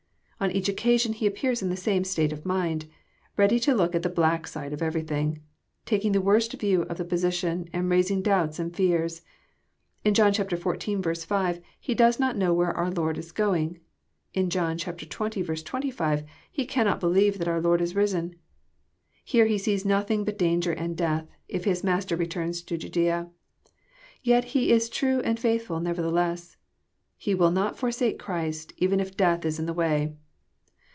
On 0.43 0.49
each 0.49 0.67
occasion 0.67 1.13
he 1.13 1.27
appears 1.27 1.61
in 1.61 1.69
the 1.69 1.77
same 1.77 2.03
state 2.03 2.33
of 2.33 2.47
mind,— 2.47 2.87
ready 3.37 3.59
to 3.59 3.75
look 3.75 3.93
at 3.93 4.01
the 4.01 4.09
black 4.09 4.47
side 4.47 4.73
of 4.73 4.81
everything,— 4.81 5.39
taking 5.85 6.13
the 6.13 6.19
worst 6.19 6.51
view 6.53 6.81
of 6.89 6.97
the 6.97 7.05
position, 7.05 7.69
and 7.71 7.91
raising 7.91 8.23
doubts 8.23 8.57
and 8.57 8.75
fears. 8.75 9.21
In 10.03 10.15
John 10.15 10.33
xiv. 10.33 11.17
5, 11.27 11.61
he 11.79 11.93
does 11.93 12.19
not 12.19 12.35
know 12.37 12.55
where 12.55 12.75
our 12.75 12.89
Lord 12.89 13.19
Is 13.19 13.31
going. 13.31 13.81
In 14.33 14.49
John 14.49 14.79
xx. 14.79 15.07
25, 15.63 16.23
he 16.51 16.65
cannot 16.65 16.99
believe 16.99 17.47
our 17.47 17.61
Lord 17.61 17.79
has 17.79 17.93
risen. 17.93 18.33
Here 19.23 19.45
he 19.45 19.59
sees 19.59 19.85
nothing 19.85 20.23
but 20.23 20.39
danger 20.39 20.71
and 20.71 20.97
death, 20.97 21.27
if 21.47 21.65
his 21.65 21.83
Master 21.83 22.15
returns 22.15 22.63
to 22.63 22.79
Judaea. 22.79 23.29
Yet 24.23 24.45
he 24.57 24.71
is 24.71 24.89
true 24.89 25.19
and 25.19 25.37
faithfbl 25.37 25.83
nevertheless. 25.83 26.57
He 27.15 27.35
will 27.35 27.51
not 27.51 27.77
forsake 27.77 28.17
Christ, 28.17 28.73
even 28.77 28.99
if 28.99 29.15
death 29.15 29.45
is 29.45 29.59
in 29.59 29.67
the 29.67 29.71
way. 29.73 30.15